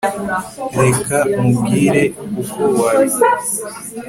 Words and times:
reka 0.83 1.17
nkubwire 1.35 2.03
uko 2.41 2.61
wabikora 2.79 3.43